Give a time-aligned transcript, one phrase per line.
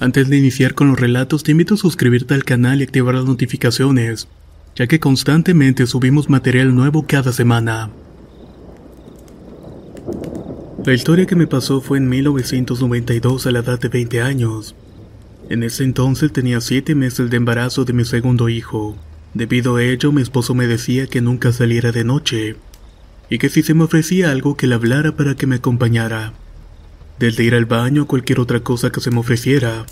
[0.00, 3.24] Antes de iniciar con los relatos, te invito a suscribirte al canal y activar las
[3.24, 4.28] notificaciones,
[4.76, 7.90] ya que constantemente subimos material nuevo cada semana.
[10.84, 14.76] La historia que me pasó fue en 1992 a la edad de 20 años.
[15.48, 18.96] En ese entonces tenía 7 meses de embarazo de mi segundo hijo.
[19.34, 22.56] Debido a ello, mi esposo me decía que nunca saliera de noche,
[23.28, 26.34] y que si se me ofrecía algo que le hablara para que me acompañara
[27.18, 29.86] desde ir al baño a cualquier otra cosa que se me ofreciera.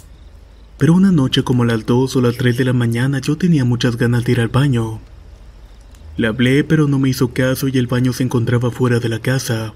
[0.79, 3.96] Pero una noche como las 2 o las 3 de la mañana yo tenía muchas
[3.96, 5.01] ganas de ir al baño.
[6.16, 9.19] Le hablé pero no me hizo caso y el baño se encontraba fuera de la
[9.19, 9.74] casa.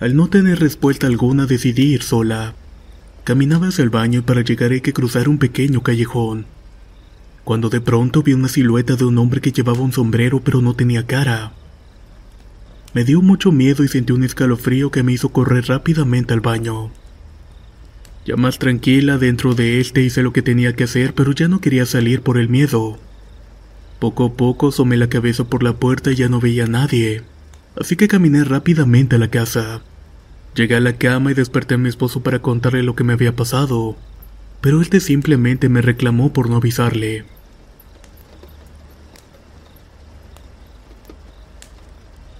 [0.00, 2.54] Al no tener respuesta alguna decidí ir sola.
[3.24, 6.46] Caminaba hacia el baño y para llegar hay que cruzar un pequeño callejón.
[7.44, 10.74] Cuando de pronto vi una silueta de un hombre que llevaba un sombrero pero no
[10.74, 11.52] tenía cara.
[12.94, 16.90] Me dio mucho miedo y sentí un escalofrío que me hizo correr rápidamente al baño.
[18.24, 21.60] Ya más tranquila dentro de este hice lo que tenía que hacer, pero ya no
[21.60, 22.98] quería salir por el miedo.
[23.98, 27.22] Poco a poco asomé la cabeza por la puerta y ya no veía a nadie,
[27.78, 29.82] así que caminé rápidamente a la casa.
[30.54, 33.34] Llegué a la cama y desperté a mi esposo para contarle lo que me había
[33.34, 33.96] pasado,
[34.60, 37.24] pero este simplemente me reclamó por no avisarle.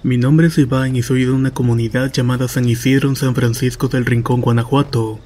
[0.05, 3.89] Mi nombre es Iván y soy de una comunidad llamada San Isidro en San Francisco
[3.89, 5.19] del Rincón, Guanajuato.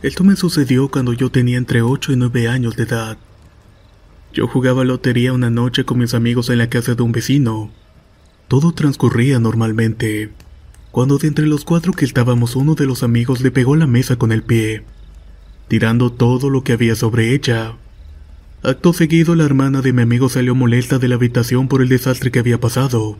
[0.00, 3.18] Esto me sucedió cuando yo tenía entre 8 y 9 años de edad.
[4.32, 7.70] Yo jugaba lotería una noche con mis amigos en la casa de un vecino.
[8.48, 10.30] Todo transcurría normalmente,
[10.90, 14.16] cuando de entre los cuatro que estábamos uno de los amigos le pegó la mesa
[14.16, 14.84] con el pie,
[15.68, 17.74] tirando todo lo que había sobre ella.
[18.62, 22.30] Acto seguido la hermana de mi amigo salió molesta de la habitación por el desastre
[22.30, 23.18] que había pasado.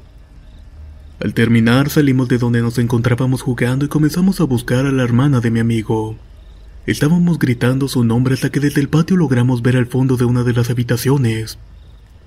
[1.20, 5.40] Al terminar salimos de donde nos encontrábamos jugando y comenzamos a buscar a la hermana
[5.40, 6.16] de mi amigo.
[6.86, 10.42] Estábamos gritando su nombre hasta que desde el patio logramos ver al fondo de una
[10.42, 11.58] de las habitaciones.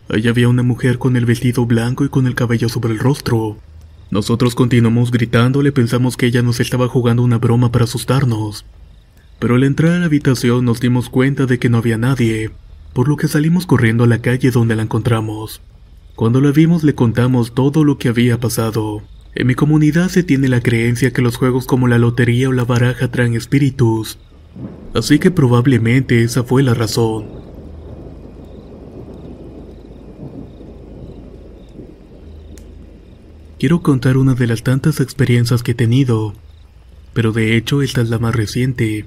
[0.09, 3.57] Allí había una mujer con el vestido blanco y con el cabello sobre el rostro.
[4.09, 8.65] Nosotros continuamos gritándole, pensamos que ella nos estaba jugando una broma para asustarnos.
[9.37, 12.51] Pero al entrar a la habitación nos dimos cuenta de que no había nadie,
[12.93, 15.61] por lo que salimos corriendo a la calle donde la encontramos.
[16.17, 19.03] Cuando la vimos le contamos todo lo que había pasado.
[19.35, 22.65] En mi comunidad se tiene la creencia que los juegos como la lotería o la
[22.65, 24.17] baraja traen espíritus,
[24.95, 27.27] así que probablemente esa fue la razón.
[33.59, 36.33] Quiero contar una de las tantas experiencias que he tenido,
[37.13, 39.05] pero de hecho esta es la más reciente.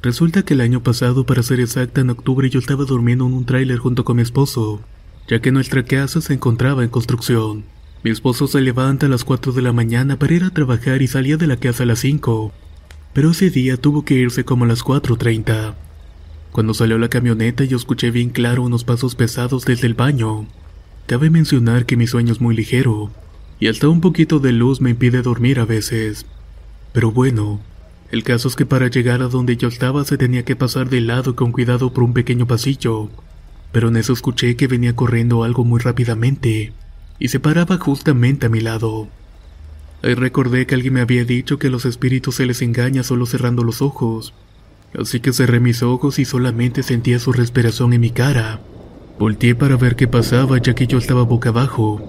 [0.00, 3.46] Resulta que el año pasado, para ser exacta, en octubre yo estaba durmiendo en un
[3.46, 4.80] tráiler junto con mi esposo
[5.28, 7.64] ya que nuestra casa se encontraba en construcción.
[8.02, 11.08] Mi esposo se levanta a las 4 de la mañana para ir a trabajar y
[11.08, 12.52] salía de la casa a las 5,
[13.12, 15.74] pero ese día tuvo que irse como a las 4.30.
[16.52, 20.46] Cuando salió la camioneta yo escuché bien claro unos pasos pesados desde el baño.
[21.06, 23.10] Cabe mencionar que mi sueño es muy ligero,
[23.58, 26.26] y hasta un poquito de luz me impide dormir a veces.
[26.92, 27.60] Pero bueno,
[28.10, 31.00] el caso es que para llegar a donde yo estaba se tenía que pasar de
[31.00, 33.10] lado con cuidado por un pequeño pasillo,
[33.76, 36.72] pero en eso escuché que venía corriendo algo muy rápidamente
[37.18, 39.06] y se paraba justamente a mi lado.
[40.02, 43.26] Ahí recordé que alguien me había dicho que a los espíritus se les engaña solo
[43.26, 44.32] cerrando los ojos,
[44.98, 48.62] así que cerré mis ojos y solamente sentía su respiración en mi cara.
[49.18, 52.00] Volteé para ver qué pasaba ya que yo estaba boca abajo.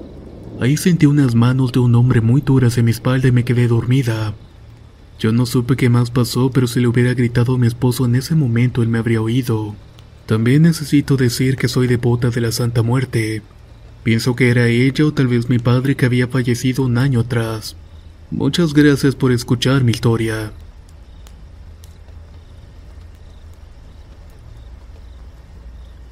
[0.62, 3.68] Ahí sentí unas manos de un hombre muy duras en mi espalda y me quedé
[3.68, 4.36] dormida.
[5.20, 8.16] Yo no supe qué más pasó, pero si le hubiera gritado a mi esposo en
[8.16, 9.76] ese momento él me habría oído.
[10.28, 13.42] También necesito decir que soy devota de la Santa Muerte.
[14.04, 17.78] Pienso que era ella o tal vez mi padre que había fallecido un año atrás.
[18.30, 20.52] Muchas gracias por escuchar mi historia.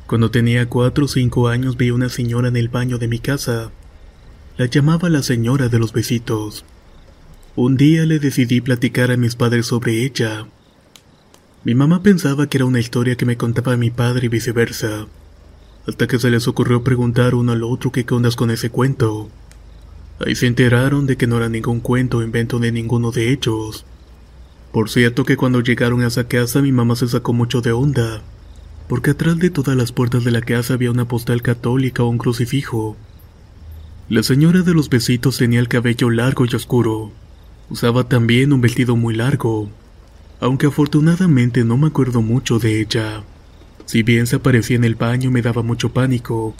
[0.07, 3.71] Cuando tenía cuatro o cinco años vi una señora en el baño de mi casa.
[4.55, 6.63] La llamaba la señora de los besitos.
[7.57, 10.47] Un día le decidí platicar a mis padres sobre ella.
[11.65, 15.07] Mi mamá pensaba que era una historia que me contaba mi padre y viceversa,
[15.87, 19.31] hasta que se les ocurrió preguntar uno al otro qué ondas con ese cuento.
[20.23, 23.83] Ahí se enteraron de que no era ningún cuento o invento de ninguno de ellos,
[24.71, 28.21] Por cierto que cuando llegaron a esa casa mi mamá se sacó mucho de onda,
[28.87, 32.19] porque atrás de todas las puertas de la casa había una postal católica o un
[32.19, 32.95] crucifijo.
[34.07, 37.11] La señora de los besitos tenía el cabello largo y oscuro.
[37.71, 39.71] Usaba también un vestido muy largo,
[40.45, 43.23] aunque afortunadamente no me acuerdo mucho de ella.
[43.85, 46.53] Si bien se aparecía en el baño me daba mucho pánico.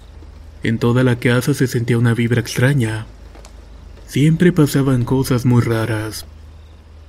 [0.63, 3.05] En toda la casa se sentía una vibra extraña.
[4.07, 6.25] Siempre pasaban cosas muy raras.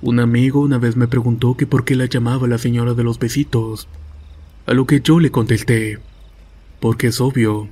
[0.03, 3.19] Un amigo una vez me preguntó que por qué la llamaba la señora de los
[3.19, 3.89] besitos,
[4.67, 5.99] a lo que yo le contesté,
[6.79, 7.71] porque es obvio,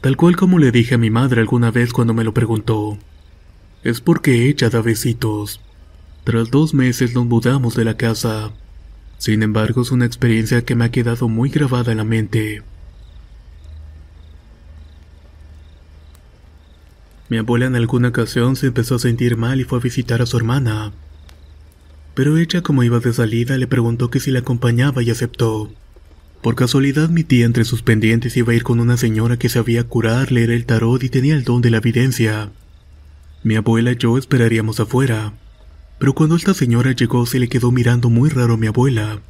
[0.00, 2.96] tal cual como le dije a mi madre alguna vez cuando me lo preguntó,
[3.84, 5.60] es porque ella da besitos.
[6.28, 8.52] Tras dos meses nos mudamos de la casa.
[9.16, 12.62] Sin embargo, es una experiencia que me ha quedado muy grabada en la mente.
[17.30, 20.26] Mi abuela en alguna ocasión se empezó a sentir mal y fue a visitar a
[20.26, 20.92] su hermana
[22.14, 25.72] pero ella como iba de salida le preguntó que si la acompañaba y aceptó.
[26.42, 29.84] Por casualidad mi tía entre sus pendientes iba a ir con una señora que sabía
[29.84, 32.50] curar, leer el tarot y tenía el don de la evidencia.
[33.44, 35.32] Mi abuela y yo esperaríamos afuera,
[35.98, 39.20] pero cuando esta señora llegó se le quedó mirando muy raro a mi abuela.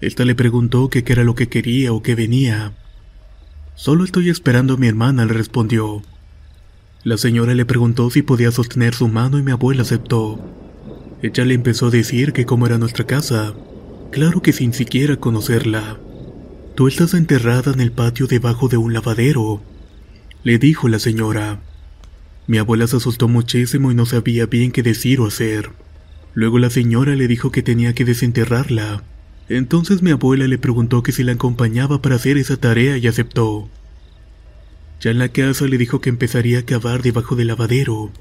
[0.00, 2.72] Esta le preguntó qué era lo que quería o qué venía.
[3.74, 6.02] Solo estoy esperando a mi hermana, le respondió.
[7.04, 10.40] La señora le preguntó si podía sostener su mano y mi abuela aceptó.
[11.22, 13.54] Ella le empezó a decir que cómo era nuestra casa.
[14.10, 15.98] Claro que sin siquiera conocerla.
[16.74, 19.62] Tú estás enterrada en el patio debajo de un lavadero,
[20.42, 21.60] le dijo la señora.
[22.46, 25.70] Mi abuela se asustó muchísimo y no sabía bien qué decir o hacer.
[26.34, 29.04] Luego la señora le dijo que tenía que desenterrarla.
[29.48, 33.68] Entonces mi abuela le preguntó que si la acompañaba para hacer esa tarea y aceptó.
[35.00, 38.12] Ya en la casa le dijo que empezaría a cavar debajo del lavadero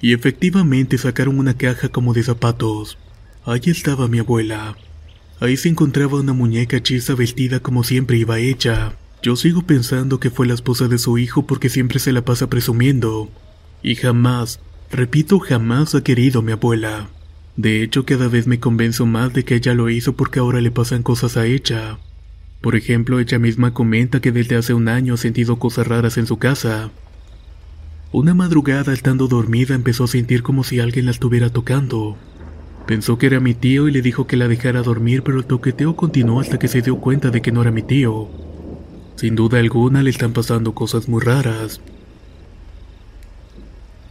[0.00, 2.98] y efectivamente sacaron una caja como de zapatos.
[3.44, 4.76] Allí estaba mi abuela.
[5.40, 8.96] Ahí se encontraba una muñeca hechiza vestida como siempre iba hecha.
[9.22, 12.48] Yo sigo pensando que fue la esposa de su hijo porque siempre se la pasa
[12.48, 13.30] presumiendo.
[13.82, 14.60] Y jamás,
[14.90, 17.08] repito, jamás ha querido mi abuela.
[17.56, 20.70] De hecho, cada vez me convenzo más de que ella lo hizo porque ahora le
[20.70, 21.98] pasan cosas a ella.
[22.60, 26.26] Por ejemplo, ella misma comenta que desde hace un año ha sentido cosas raras en
[26.26, 26.90] su casa.
[28.12, 32.16] Una madrugada estando dormida empezó a sentir como si alguien la estuviera tocando.
[32.86, 35.96] Pensó que era mi tío y le dijo que la dejara dormir, pero el toqueteo
[35.96, 38.28] continuó hasta que se dio cuenta de que no era mi tío.
[39.16, 41.80] Sin duda alguna le están pasando cosas muy raras.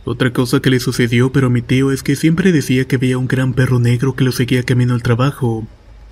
[0.06, 3.18] Otra cosa que le sucedió pero a mi tío es que siempre decía que veía
[3.18, 5.68] un gran perro negro que lo seguía camino al trabajo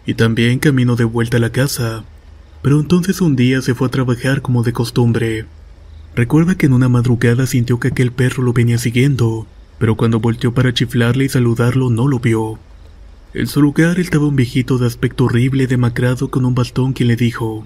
[0.07, 2.03] y también camino de vuelta a la casa.
[2.63, 5.45] Pero entonces un día se fue a trabajar como de costumbre.
[6.15, 9.45] Recuerda que en una madrugada sintió que aquel perro lo venía siguiendo,
[9.77, 12.57] pero cuando volteó para chiflarle y saludarlo no lo vio.
[13.35, 17.15] En su lugar estaba un viejito de aspecto horrible demacrado con un bastón quien le
[17.15, 17.65] dijo,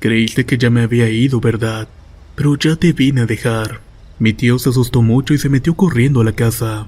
[0.00, 1.88] Creíste que ya me había ido, ¿verdad?
[2.36, 3.91] Pero ya te vine a dejar.
[4.22, 6.86] Mi tío se asustó mucho y se metió corriendo a la casa.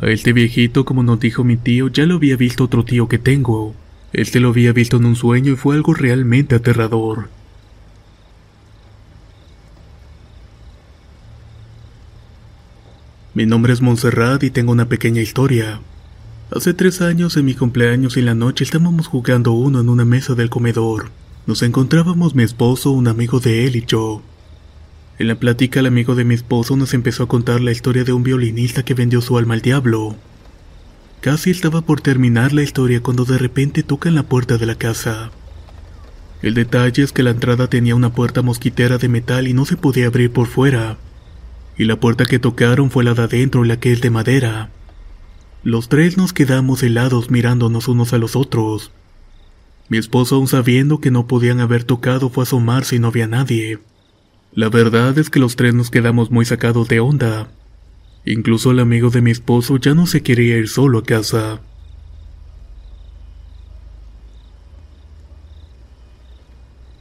[0.00, 3.18] A este viejito, como nos dijo mi tío, ya lo había visto otro tío que
[3.18, 3.74] tengo.
[4.12, 7.28] Este lo había visto en un sueño y fue algo realmente aterrador.
[13.34, 15.80] Mi nombre es Montserrat y tengo una pequeña historia.
[16.54, 20.36] Hace tres años, en mi cumpleaños y la noche, estábamos jugando uno en una mesa
[20.36, 21.10] del comedor.
[21.48, 24.22] Nos encontrábamos mi esposo, un amigo de él y yo.
[25.20, 28.14] En la plática, el amigo de mi esposo nos empezó a contar la historia de
[28.14, 30.16] un violinista que vendió su alma al diablo.
[31.20, 34.76] Casi estaba por terminar la historia cuando de repente toca en la puerta de la
[34.76, 35.30] casa.
[36.40, 39.76] El detalle es que la entrada tenía una puerta mosquitera de metal y no se
[39.76, 40.96] podía abrir por fuera
[41.76, 44.70] y la puerta que tocaron fue la de adentro, la que es de madera.
[45.64, 48.90] Los tres nos quedamos helados mirándonos unos a los otros.
[49.90, 53.26] Mi esposo, aún sabiendo que no podían haber tocado, fue a asomarse y no había
[53.26, 53.80] nadie.
[54.52, 57.48] La verdad es que los tres nos quedamos muy sacados de onda.
[58.24, 61.60] Incluso el amigo de mi esposo ya no se quería ir solo a casa.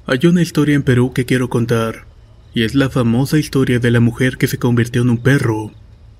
[0.05, 2.05] Hay una historia en Perú que quiero contar
[2.53, 5.71] y es la famosa historia de la mujer que se convirtió en un perro.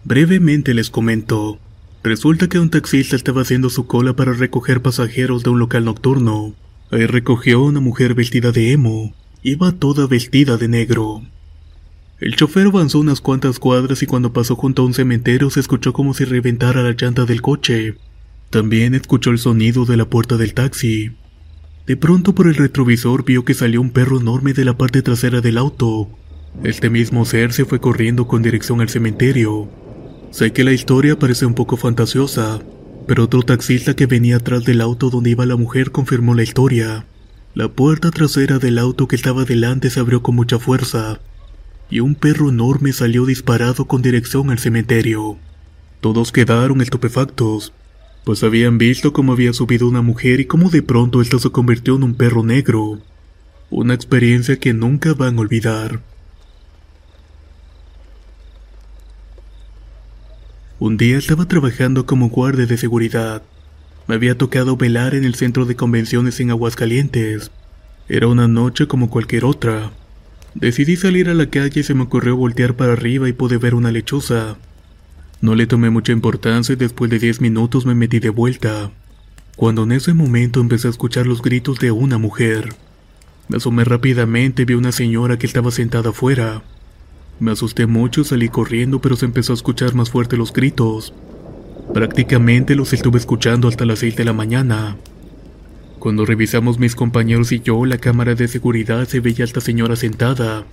[0.04, 1.60] Brevemente les comento.
[2.04, 6.54] Resulta que un taxista estaba haciendo su cola para recoger pasajeros de un local nocturno.
[6.92, 9.14] Ahí recogió a una mujer vestida de emo.
[9.42, 11.22] Iba toda vestida de negro.
[12.20, 15.94] El chofer avanzó unas cuantas cuadras y cuando pasó junto a un cementerio se escuchó
[15.94, 17.96] como si reventara la llanta del coche.
[18.50, 21.12] También escuchó el sonido de la puerta del taxi.
[21.88, 25.40] De pronto por el retrovisor vio que salió un perro enorme de la parte trasera
[25.40, 26.10] del auto.
[26.66, 29.70] Este mismo ser se fue corriendo con dirección al cementerio.
[30.32, 32.60] Sé que la historia parece un poco fantasiosa,
[33.08, 37.06] pero otro taxista que venía atrás del auto donde iba la mujer confirmó la historia.
[37.56, 41.20] La puerta trasera del auto que estaba delante se abrió con mucha fuerza,
[41.90, 45.38] y un perro enorme salió disparado con dirección al cementerio.
[46.00, 47.74] Todos quedaron estupefactos,
[48.24, 51.96] pues habían visto cómo había subido una mujer y cómo de pronto ésta se convirtió
[51.96, 53.00] en un perro negro.
[53.72, 56.02] Una experiencia que nunca van a olvidar.
[60.78, 63.42] Un día estaba trabajando como guardia de seguridad.
[64.10, 67.52] Me había tocado velar en el centro de convenciones en Aguascalientes.
[68.08, 69.92] Era una noche como cualquier otra.
[70.56, 73.76] Decidí salir a la calle y se me ocurrió voltear para arriba y pude ver
[73.76, 74.58] una lechuza.
[75.42, 78.90] No le tomé mucha importancia y después de 10 minutos me metí de vuelta.
[79.56, 82.74] Cuando en ese momento empecé a escuchar los gritos de una mujer.
[83.48, 86.64] Me asomé rápidamente y vi una señora que estaba sentada afuera.
[87.40, 91.14] Me asusté mucho salí corriendo, pero se empezó a escuchar más fuerte los gritos.
[91.94, 94.98] Prácticamente los estuve escuchando hasta las 6 de la mañana.
[95.98, 99.96] Cuando revisamos mis compañeros y yo la cámara de seguridad se veía a esta señora
[99.96, 100.66] sentada.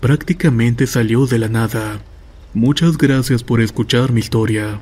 [0.00, 2.00] Prácticamente salió de la nada.
[2.54, 4.80] Muchas gracias por escuchar mi historia.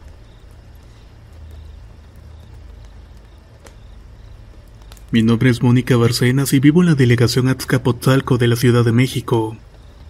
[5.13, 8.93] Mi nombre es Mónica Barcenas y vivo en la delegación Azcapotzalco de la Ciudad de
[8.93, 9.57] México.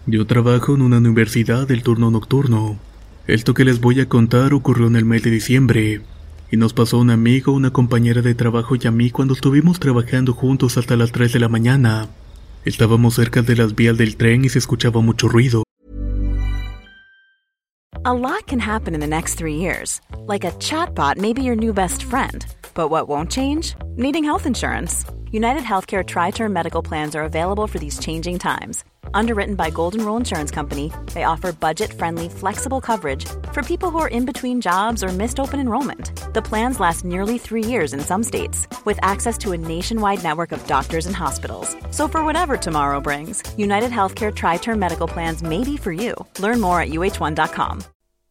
[0.07, 2.79] Yo trabajo en una universidad del turno nocturno.
[3.27, 6.01] Esto que les voy a contar ocurrió en el mes de diciembre,
[6.49, 10.33] y nos pasó un amigo, una compañera de trabajo y a mí cuando estuvimos trabajando
[10.33, 12.09] juntos hasta las 3 de la mañana.
[12.65, 15.65] Estábamos cerca de las vías del tren y se escuchaba mucho ruido.
[18.05, 20.01] A lot can happen in the next three years.
[20.29, 22.47] Like a chatbot may be your new best friend.
[22.75, 23.75] But what won't change?
[23.97, 25.05] Needing health insurance.
[25.33, 28.85] United Healthcare Tri Term Medical Plans are available for these changing times.
[29.13, 34.09] Underwritten by Golden Rule Insurance Company, they offer budget-friendly, flexible coverage for people who are
[34.09, 36.13] in between jobs or missed open enrollment.
[36.33, 40.53] The plans last nearly three years in some states, with access to a nationwide network
[40.53, 41.77] of doctors and hospitals.
[41.91, 46.15] So for whatever tomorrow brings, United Healthcare Tri-Term Medical Plans may be for you.
[46.39, 47.83] Learn more at uh1.com.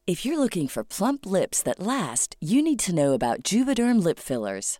[0.07, 4.19] If you're looking for plump lips that last, you need to know about Juvederm lip
[4.19, 4.79] fillers.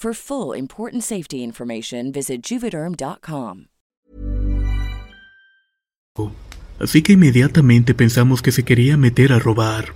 [0.00, 3.64] For full important safety information, visit juvederm.com.
[6.78, 9.86] Así que inmediatamente pensamos que se quería meter a robar.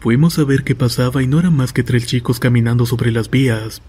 [0.00, 3.28] Fuimos a ver qué pasaba y no eran más que tres chicos caminando sobre las
[3.28, 3.82] vías.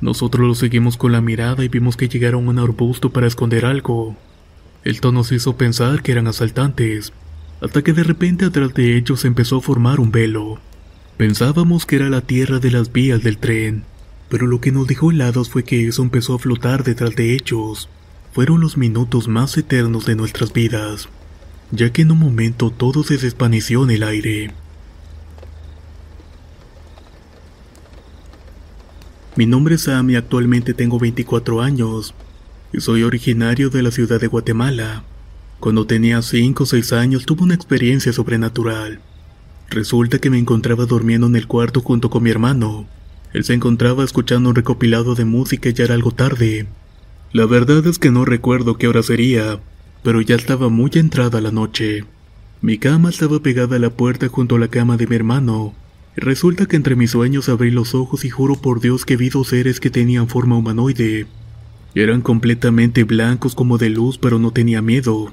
[0.00, 3.66] Nosotros los seguimos con la mirada y vimos que llegaron a un arbusto para esconder
[3.66, 4.16] algo.
[4.82, 7.12] Esto nos hizo pensar que eran asaltantes,
[7.60, 10.58] hasta que de repente atrás de ellos empezó a formar un velo.
[11.16, 13.84] Pensábamos que era la tierra de las vías del tren,
[14.28, 17.88] pero lo que nos dejó helados fue que eso empezó a flotar detrás de ellos.
[18.32, 21.08] Fueron los minutos más eternos de nuestras vidas,
[21.70, 24.54] ya que en un momento todo se desvaneció en el aire.
[29.36, 32.14] Mi nombre es Sam y actualmente tengo 24 años,
[32.72, 35.04] y soy originario de la ciudad de Guatemala.
[35.58, 39.00] Cuando tenía 5 o 6 años tuve una experiencia sobrenatural.
[39.70, 42.86] Resulta que me encontraba durmiendo en el cuarto junto con mi hermano.
[43.34, 46.66] Él se encontraba escuchando un recopilado de música y ya era algo tarde.
[47.32, 49.58] La verdad es que no recuerdo qué hora sería,
[50.04, 52.04] pero ya estaba muy entrada la noche.
[52.62, 55.74] Mi cama estaba pegada a la puerta junto a la cama de mi hermano.
[56.14, 59.48] Resulta que entre mis sueños abrí los ojos y juro por Dios que vi dos
[59.48, 61.26] seres que tenían forma humanoide.
[61.96, 65.32] Eran completamente blancos como de luz, pero no tenía miedo.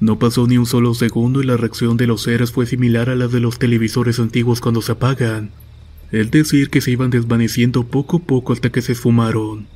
[0.00, 3.14] No pasó ni un solo segundo y la reacción de los seres fue similar a
[3.14, 5.52] la de los televisores antiguos cuando se apagan.
[6.12, 9.66] Es decir, que se iban desvaneciendo poco a poco hasta que se esfumaron.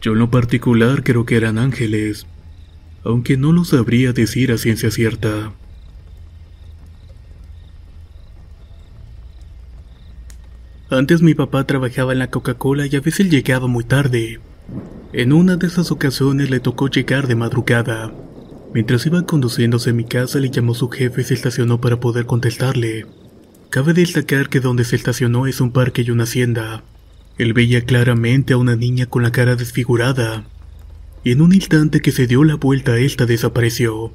[0.00, 2.26] Yo en lo particular creo que eran ángeles,
[3.04, 5.52] aunque no lo sabría decir a ciencia cierta.
[10.90, 14.40] Antes mi papá trabajaba en la Coca-Cola y a veces llegaba muy tarde.
[15.12, 18.12] En una de esas ocasiones le tocó llegar de madrugada.
[18.72, 22.26] Mientras iba conduciéndose a mi casa le llamó su jefe y se estacionó para poder
[22.26, 23.06] contestarle.
[23.70, 26.84] Cabe destacar que donde se estacionó es un parque y una hacienda.
[27.36, 30.44] Él veía claramente a una niña con la cara desfigurada,
[31.22, 34.14] y en un instante que se dio la vuelta esta desapareció.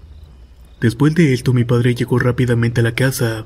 [0.82, 3.46] Después de esto mi padre llegó rápidamente a la casa.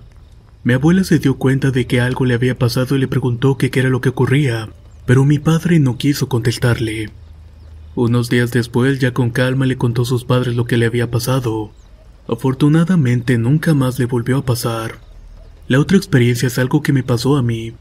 [0.64, 3.70] Mi abuela se dio cuenta de que algo le había pasado y le preguntó qué
[3.74, 4.70] era lo que ocurría,
[5.06, 7.10] pero mi padre no quiso contestarle.
[7.96, 11.12] Unos días después, ya con calma, le contó a sus padres lo que le había
[11.12, 11.74] pasado.
[12.30, 15.07] Afortunadamente nunca más le volvió a pasar.
[15.68, 17.74] La otra experiencia es algo que me pasó a mí.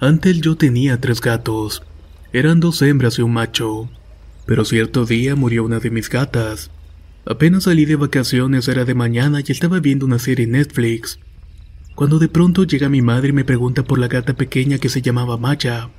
[0.00, 1.84] Antes yo tenía tres gatos.
[2.32, 3.88] Eran dos hembras y un macho.
[4.44, 6.72] Pero cierto día murió una de mis gatas.
[7.24, 11.20] Apenas salí de vacaciones, era de mañana y estaba viendo una serie en Netflix.
[11.94, 15.02] Cuando de pronto llega mi madre y me pregunta por la gata pequeña que se
[15.02, 15.90] llamaba Maya,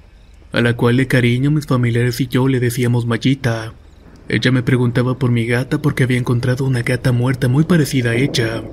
[0.52, 3.74] a la cual de cariño mis familiares y yo le decíamos Mayita.
[4.32, 8.16] Ella me preguntaba por mi gata porque había encontrado una gata muerta muy parecida a
[8.16, 8.64] ella.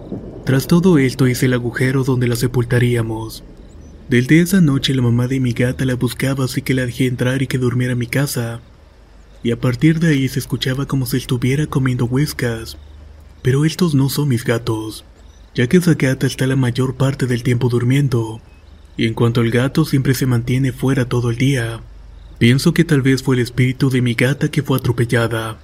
[0.45, 3.43] Tras todo esto hice el agujero donde la sepultaríamos.
[4.11, 7.41] Desde esa noche la mamá de mi gata la buscaba así que la dejé entrar
[7.41, 8.61] y que durmiera en mi casa.
[9.43, 12.77] Y a partir de ahí se escuchaba como si estuviera comiendo huescas.
[13.41, 15.07] Pero estos no son mis gatos,
[15.55, 18.43] ya que esa gata está la mayor parte del tiempo durmiendo.
[18.99, 21.81] Y en cuanto al gato siempre se mantiene fuera todo el día.
[22.39, 25.59] Pienso que tal vez fue el espíritu de mi gata que fue atropellada.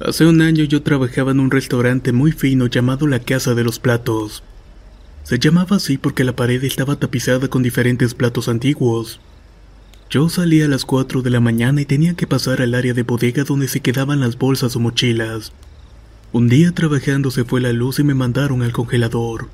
[0.00, 3.78] Hace un año yo trabajaba en un restaurante muy fino llamado La Casa de los
[3.78, 4.42] Platos.
[5.22, 9.20] Se llamaba así porque la pared estaba tapizada con diferentes platos antiguos.
[10.10, 13.04] Yo salía a las 4 de la mañana y tenía que pasar al área de
[13.04, 15.52] bodega donde se quedaban las bolsas o mochilas.
[16.32, 19.48] Un día trabajando se fue la luz y me mandaron al congelador.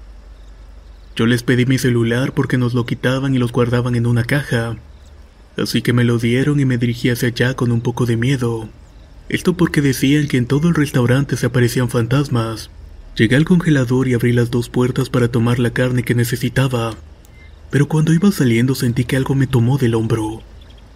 [1.18, 4.76] Yo les pedí mi celular porque nos lo quitaban y los guardaban en una caja.
[5.56, 8.68] Así que me lo dieron y me dirigí hacia allá con un poco de miedo.
[9.28, 12.70] Esto porque decían que en todo el restaurante se aparecían fantasmas.
[13.16, 16.94] Llegué al congelador y abrí las dos puertas para tomar la carne que necesitaba.
[17.72, 20.40] Pero cuando iba saliendo sentí que algo me tomó del hombro.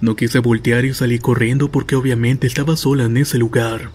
[0.00, 3.90] No quise voltear y salí corriendo porque obviamente estaba sola en ese lugar.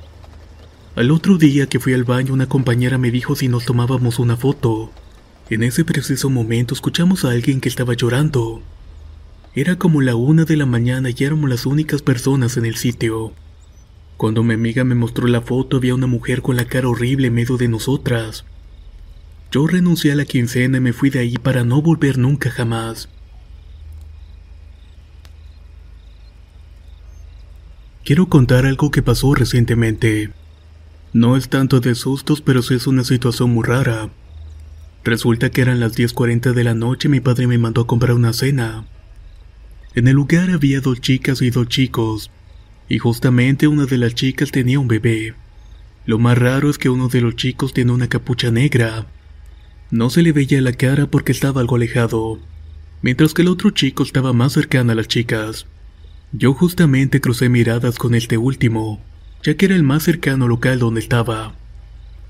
[0.98, 4.36] Al otro día que fui al baño una compañera me dijo si nos tomábamos una
[4.36, 4.92] foto.
[5.50, 8.62] En ese preciso momento escuchamos a alguien que estaba llorando.
[9.56, 13.32] Era como la una de la mañana y éramos las únicas personas en el sitio.
[14.18, 17.36] Cuando mi amiga me mostró la foto había una mujer con la cara horrible en
[17.36, 18.44] medio de nosotras.
[19.50, 23.08] Yo renuncié a la quincena y me fui de ahí para no volver nunca jamás.
[28.04, 30.30] Quiero contar algo que pasó recientemente.
[31.14, 34.10] No es tanto de sustos, pero sí es una situación muy rara.
[35.08, 38.12] Resulta que eran las 10.40 de la noche y mi padre me mandó a comprar
[38.12, 38.84] una cena.
[39.96, 42.30] En el lugar había dos chicas y dos chicos,
[42.90, 45.34] y justamente una de las chicas tenía un bebé.
[46.06, 49.08] Lo más raro es que uno de los chicos tiene una capucha negra.
[49.92, 52.40] No se le veía la cara porque estaba algo alejado,
[53.02, 55.68] mientras que el otro chico estaba más cercano a las chicas.
[56.34, 59.02] Yo justamente crucé miradas con este último,
[59.42, 61.56] ya que era el más cercano local donde estaba.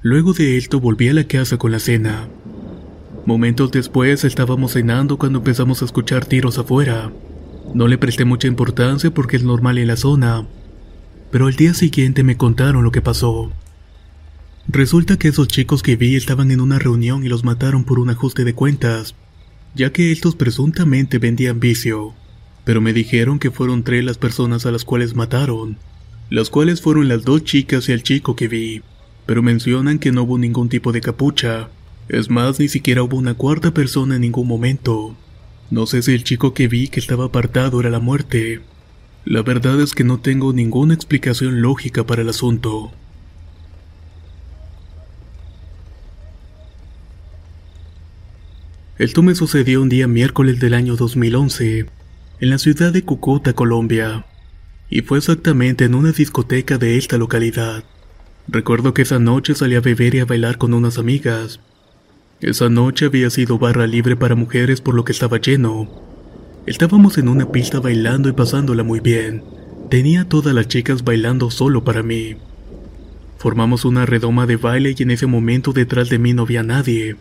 [0.04, 2.28] Luego de esto volví a la casa con la cena.
[3.28, 7.12] Momentos después estábamos cenando cuando empezamos a escuchar tiros afuera.
[7.74, 10.48] No le presté mucha importancia porque es normal en la zona,
[11.30, 13.52] pero al día siguiente me contaron lo que pasó.
[14.70, 18.10] Resulta que esos chicos que vi estaban en una reunión y los mataron por un
[18.10, 19.13] ajuste de cuentas,
[19.76, 22.13] ya que estos presuntamente vendían vicio,
[22.63, 25.78] pero me dijeron que fueron tres las personas a las cuales mataron,
[26.30, 28.84] las cuales fueron las dos chicas y el chico que vi,
[29.26, 31.68] pero mencionan que no hubo ningún tipo de capucha,
[32.10, 35.15] es más, ni siquiera hubo una cuarta persona en ningún momento.
[35.70, 38.62] No sé si el chico que vi que estaba apartado era la muerte.
[39.26, 42.93] La verdad es que no tengo ninguna explicación lógica para el asunto.
[48.98, 51.86] Esto me sucedió un día miércoles del año 2011,
[52.39, 54.26] en la ciudad de Cúcuta, Colombia,
[54.89, 57.84] y fue exactamente en una discoteca de esta localidad.
[58.48, 61.60] Recuerdo que esa noche salí a beber y a bailar con unas amigas,
[62.41, 65.89] esa noche había sido barra libre para mujeres por lo que estaba lleno.
[66.67, 69.43] Estábamos en una pista bailando y pasándola muy bien.
[69.89, 72.36] Tenía todas las chicas bailando solo para mí.
[73.38, 77.15] Formamos una redoma de baile y en ese momento detrás de mí no había nadie.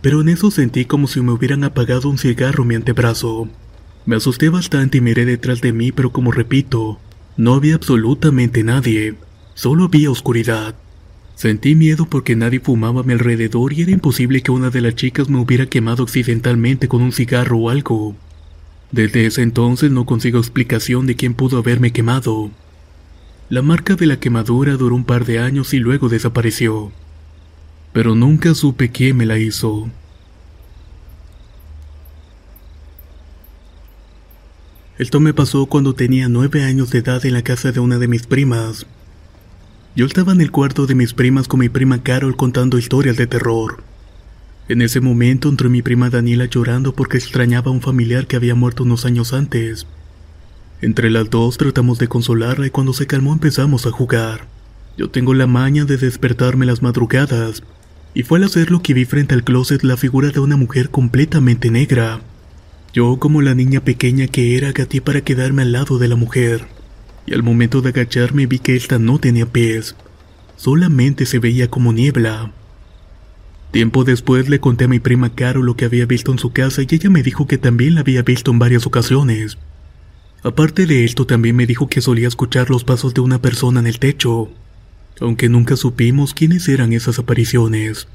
[0.00, 3.48] Pero en eso sentí como si me hubieran apagado un cigarro en mi antebrazo.
[4.04, 6.98] Me asusté bastante y miré detrás de mí, pero como repito,
[7.36, 9.16] no había absolutamente nadie,
[9.54, 10.76] solo había oscuridad.
[11.36, 14.94] Sentí miedo porque nadie fumaba a mi alrededor y era imposible que una de las
[14.94, 18.16] chicas me hubiera quemado accidentalmente con un cigarro o algo.
[18.90, 22.50] Desde ese entonces no consigo explicación de quién pudo haberme quemado.
[23.50, 26.90] La marca de la quemadura duró un par de años y luego desapareció.
[27.92, 29.90] Pero nunca supe quién me la hizo.
[34.96, 38.08] Esto me pasó cuando tenía nueve años de edad en la casa de una de
[38.08, 38.86] mis primas.
[39.96, 43.26] Yo estaba en el cuarto de mis primas con mi prima Carol contando historias de
[43.26, 43.82] terror.
[44.68, 48.54] En ese momento entró mi prima Daniela llorando porque extrañaba a un familiar que había
[48.54, 49.86] muerto unos años antes.
[50.82, 54.46] Entre las dos tratamos de consolarla y cuando se calmó empezamos a jugar.
[54.98, 57.62] Yo tengo la maña de despertarme las madrugadas,
[58.12, 61.70] y fue al hacerlo que vi frente al closet la figura de una mujer completamente
[61.70, 62.20] negra.
[62.92, 66.75] Yo, como la niña pequeña que era, agaté para quedarme al lado de la mujer
[67.26, 69.96] y al momento de agacharme vi que esta no tenía pies,
[70.56, 72.52] solamente se veía como niebla.
[73.72, 76.82] Tiempo después le conté a mi prima Caro lo que había visto en su casa
[76.82, 79.58] y ella me dijo que también la había visto en varias ocasiones.
[80.42, 83.86] Aparte de esto también me dijo que solía escuchar los pasos de una persona en
[83.88, 84.48] el techo,
[85.20, 88.06] aunque nunca supimos quiénes eran esas apariciones.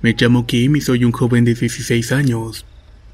[0.00, 2.66] Me llamo Kim y soy un joven de 16 años.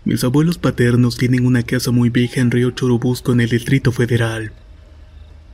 [0.04, 4.50] Mis abuelos paternos tienen una casa muy vieja en Río Churubusco en el Distrito Federal.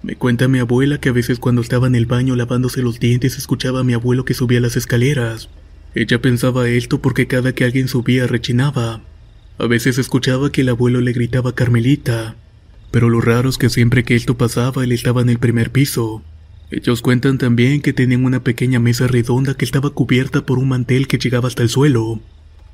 [0.05, 3.39] Me cuenta mi abuela que a veces cuando estaba en el baño lavándose los dientes
[3.39, 5.49] escuchaba a mi abuelo que subía las escaleras.
[5.97, 9.01] Ella pensaba esto porque cada que alguien subía rechinaba.
[9.59, 12.37] A veces escuchaba que el abuelo le gritaba Carmelita,
[12.93, 16.23] pero lo raro es que siempre que esto pasaba él estaba en el primer piso.
[16.71, 21.09] Ellos cuentan también que tenían una pequeña mesa redonda que estaba cubierta por un mantel
[21.09, 22.21] que llegaba hasta el suelo.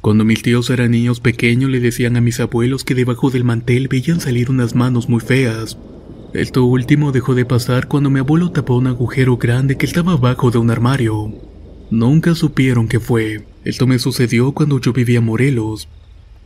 [0.02, 3.86] Cuando mis tíos eran niños pequeños le decían a mis abuelos que debajo del mantel
[3.86, 5.78] veían salir unas manos muy feas.
[6.34, 10.50] Esto último dejó de pasar cuando mi abuelo tapó un agujero grande que estaba abajo
[10.50, 11.32] de un armario.
[11.92, 13.46] Nunca supieron qué fue.
[13.64, 15.88] Esto me sucedió cuando yo vivía en Morelos.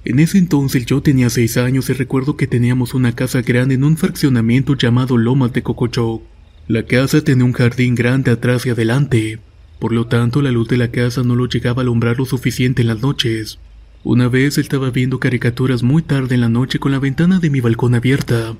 [0.04, 3.84] En ese entonces yo tenía seis años y recuerdo que teníamos una casa grande en
[3.84, 6.20] un fraccionamiento llamado Lomas de Cococho.
[6.68, 9.38] La casa tenía un jardín grande atrás y adelante.
[9.78, 12.82] Por lo tanto, la luz de la casa no lo llegaba a alumbrar lo suficiente
[12.82, 13.58] en las noches.
[14.04, 17.60] Una vez estaba viendo caricaturas muy tarde en la noche con la ventana de mi
[17.60, 18.56] balcón abierta,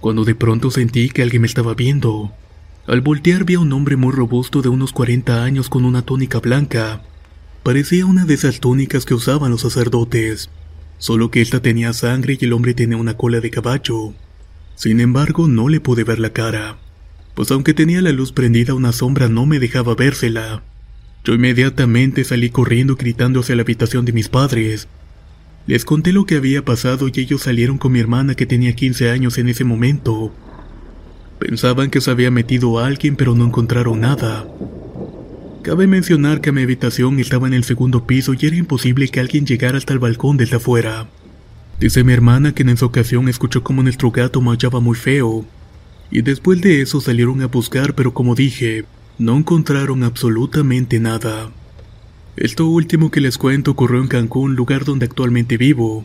[0.00, 2.32] cuando de pronto sentí que alguien me estaba viendo.
[2.86, 6.38] Al voltear vi a un hombre muy robusto de unos 40 años con una túnica
[6.40, 7.02] blanca.
[7.62, 10.50] Parecía una de esas túnicas que usaban los sacerdotes,
[10.98, 14.12] solo que esta tenía sangre y el hombre tenía una cola de caballo.
[14.74, 16.78] Sin embargo, no le pude ver la cara
[17.38, 20.64] pues aunque tenía la luz prendida una sombra no me dejaba vérsela.
[21.22, 24.88] Yo inmediatamente salí corriendo gritando hacia la habitación de mis padres.
[25.68, 29.10] Les conté lo que había pasado y ellos salieron con mi hermana que tenía 15
[29.10, 30.34] años en ese momento.
[31.38, 34.44] Pensaban que se había metido a alguien pero no encontraron nada.
[35.62, 39.46] Cabe mencionar que mi habitación estaba en el segundo piso y era imposible que alguien
[39.46, 41.06] llegara hasta el balcón desde afuera.
[41.78, 45.46] Dice mi hermana que en esa ocasión escuchó como nuestro gato maullaba muy feo
[46.10, 48.84] y después de eso salieron a buscar, pero como dije,
[49.18, 51.50] no encontraron absolutamente nada.
[52.36, 56.04] Esto último que les cuento ocurrió en Cancún, lugar donde actualmente vivo.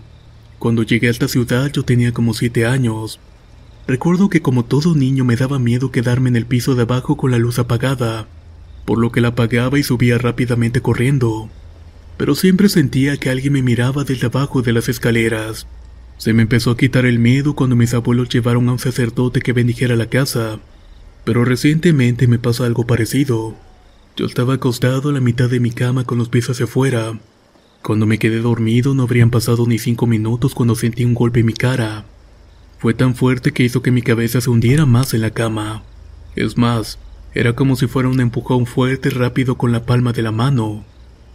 [0.60, 3.20] Cuando llegué a esta ciudad yo tenía como 7 años.
[3.88, 7.32] Recuerdo que como todo niño me daba miedo quedarme en el piso de abajo con
[7.32, 8.28] la luz apagada,
[8.86, 11.50] por lo que la apagaba y subía rápidamente corriendo.
[12.18, 15.68] Pero siempre sentía que alguien me miraba desde abajo de las escaleras.
[16.18, 19.54] Se me empezó a quitar el miedo cuando mis abuelos llevaron a un sacerdote que
[19.54, 20.60] bendijera la casa,
[21.26, 23.56] pero recientemente me pasó algo parecido.
[24.16, 27.20] Yo estaba acostado a la mitad de mi cama con los pies hacia afuera.
[27.82, 31.48] Cuando me quedé dormido no habrían pasado ni cinco minutos cuando sentí un golpe en
[31.48, 32.06] mi cara.
[32.78, 35.84] Fue tan fuerte que hizo que mi cabeza se hundiera más en la cama.
[36.36, 37.00] Es más,
[37.34, 40.86] era como si fuera un empujón fuerte rápido con la palma de la mano.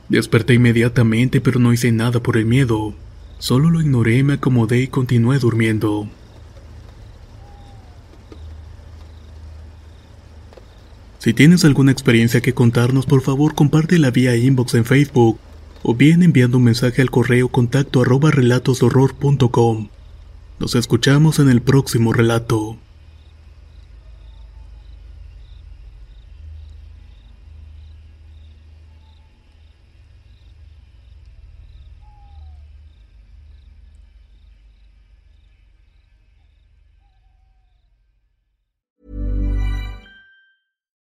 [0.08, 2.94] Desperté inmediatamente pero no hice nada por el miedo.
[3.38, 6.08] Solo lo ignoré, me acomodé y continué durmiendo.
[11.18, 15.38] Si tienes alguna experiencia que contarnos, por favor compártela vía inbox en Facebook
[15.82, 19.88] o bien enviando un mensaje al correo contacto arroba relatosdorror.com.
[20.58, 22.76] Nos escuchamos en el próximo relato.